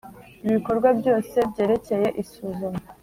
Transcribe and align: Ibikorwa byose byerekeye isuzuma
Ibikorwa 0.47 0.89
byose 0.99 1.37
byerekeye 1.51 2.07
isuzuma 2.21 2.79